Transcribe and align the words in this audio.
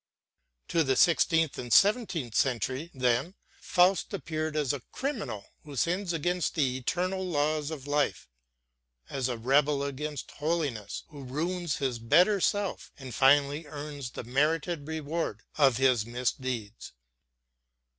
To 0.69 0.83
the 0.83 0.95
sixteenth 0.95 1.59
and 1.59 1.71
seventeenth 1.71 2.33
centuries, 2.33 2.89
then, 2.91 3.35
Faust 3.61 4.11
appeared 4.15 4.55
as 4.57 4.73
a 4.73 4.79
criminal 4.91 5.45
who 5.63 5.75
sins 5.75 6.11
against 6.11 6.55
the 6.55 6.75
eternal 6.75 7.23
laws 7.23 7.69
of 7.69 7.85
life, 7.85 8.27
as 9.11 9.29
a 9.29 9.37
rebel 9.37 9.83
against 9.83 10.31
holiness 10.31 11.03
who 11.09 11.23
ruins 11.23 11.75
his 11.75 11.99
better 11.99 12.41
self 12.41 12.91
and 12.97 13.13
finally 13.13 13.67
earns 13.67 14.09
the 14.09 14.23
merited 14.23 14.87
reward 14.87 15.43
of 15.55 15.77
his 15.77 16.03
misdeeds. 16.03 16.93